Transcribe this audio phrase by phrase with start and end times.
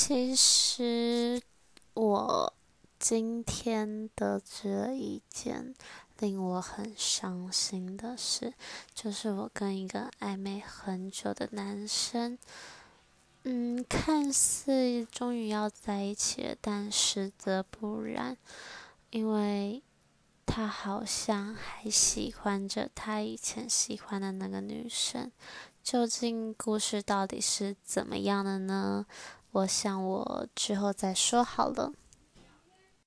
[0.00, 1.42] 其实
[1.92, 2.54] 我
[3.00, 5.74] 今天得知了一件
[6.20, 8.54] 令我很伤心的事，
[8.94, 12.38] 就是我跟一个暧昧很久的男生，
[13.42, 18.36] 嗯，看似终于要在一起了，但实则不然，
[19.10, 19.82] 因为
[20.46, 25.32] 他好像还喜欢着他以前喜欢的那个女生。
[25.82, 29.06] 究竟故事到底是怎么样的呢？
[29.50, 31.92] 我想我之后再说好了。